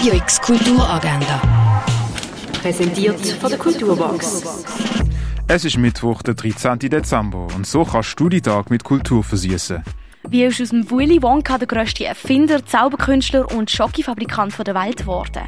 [0.00, 1.42] Radio X Kulturagenda.
[2.62, 4.64] Präsentiert von der Kulturbox.
[5.46, 6.78] Es ist Mittwoch, der 13.
[6.78, 9.84] Dezember und so kannst du die Tag mit Kultur versüßen.
[10.26, 15.42] Wie ist aus dem Willy Wonka der grösste Erfinder, Zauberkünstler und Schokifabrikant der Welt geworden?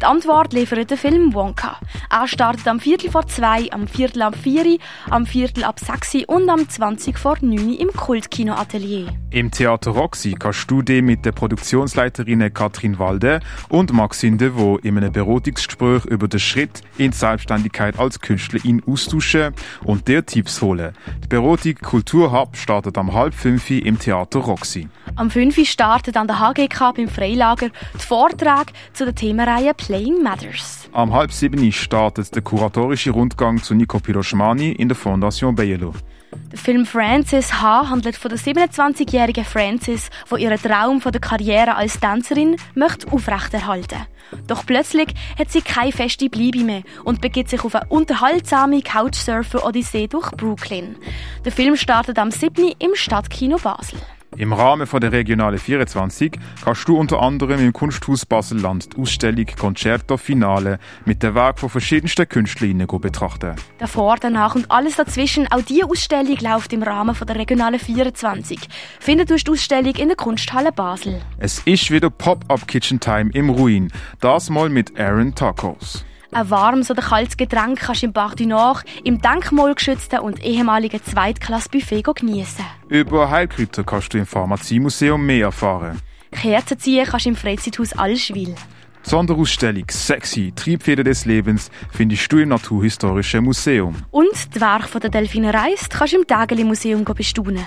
[0.00, 1.78] Die Antwort liefert der Film Wonka.
[2.10, 4.78] Er startet am Viertel vor zwei, am Viertel ab vier,
[5.10, 9.08] am Viertel ab sechs und am 20 vor neun im Kultkino Atelier.
[9.30, 14.96] Im Theater Roxy kannst du dich mit der Produktionsleiterin Katrin Walde und Maxine Devaux in
[14.96, 19.52] einem Beratungsgespräch über den Schritt in Selbstständigkeit als Künstlerin austauschen
[19.84, 20.94] und dir Tipps holen.
[21.24, 24.88] Die Beratung Kulturhub startet am halb fünf im Theater Roxy.
[25.18, 25.68] Am 5.
[25.68, 30.88] startet an der HGK beim Freilager die Vortrag zu der Themenreihe Playing Matters.
[30.92, 35.92] Am halb sieben startet der kuratorische Rundgang zu Nico Piroschmani in der Fondation Bello.
[36.52, 37.90] Der Film Frances H.
[37.90, 44.06] handelt von der 27-jährigen Frances, die ihren Traum von der Karriere als Tänzerin möchte aufrechterhalten.
[44.46, 50.06] Doch plötzlich hat sie keine feste Bleibe mehr und begibt sich auf eine unterhaltsame Couchsurfer-Odyssee
[50.06, 50.94] durch Brooklyn.
[51.44, 52.72] Der Film startet am 7.
[52.78, 53.98] im Stadtkino Basel.
[54.38, 59.46] Im Rahmen von der Regionale 24 kannst du unter anderem im Kunsthaus Basel-Land die Ausstellung
[59.58, 63.56] Concerto Finale mit der Werk von verschiedensten Künstlerinnen betrachten.
[63.78, 68.60] Davor, danach und alles dazwischen, auch diese Ausstellung läuft im Rahmen von der Regionale 24.
[69.00, 71.20] Findet du die Ausstellung in der Kunsthalle Basel.
[71.38, 76.04] Es ist wieder Pop-Up Kitchen Time im Ruin, das mal mit Aaron Tacos.
[76.30, 81.02] Ein warmes oder kaltes Getränk kannst du im Bar du Nord im denkmalgeschützten und ehemaligen
[81.02, 82.66] Zweitklasse-Buffet geniessen.
[82.88, 86.00] Über Heilkräuter kannst du im Pharmaziemuseum mehr erfahren.
[86.30, 88.54] Kerzen ziehen kannst du im Freizeithaus Allschwil.
[89.04, 93.96] Die Sonderausstellung Sexy, Triebfeder des Lebens findest du im Naturhistorischen Museum.
[94.10, 97.64] Und die Werke von der Delfine Reist kannst du im Tägeli-Museum bestaunen.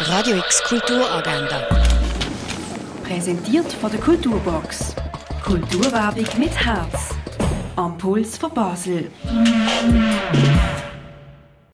[0.00, 1.66] Radio X Kulturagenda.
[3.02, 4.96] Präsentiert von der Kulturbox.
[5.44, 7.14] Kulturwerbung mit Herz.
[7.76, 9.10] Am Puls von Basel.